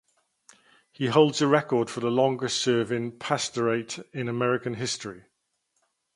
He 0.91 1.09
holds 1.09 1.37
the 1.37 1.45
record 1.47 1.91
for 1.91 1.99
the 1.99 2.09
longest 2.09 2.59
serving 2.59 3.19
pastorate 3.19 3.99
in 4.13 4.27
American 4.27 4.73
history. 4.73 5.25